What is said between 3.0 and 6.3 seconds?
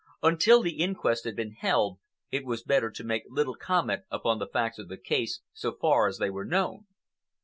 make little comment upon the facts of the case so far as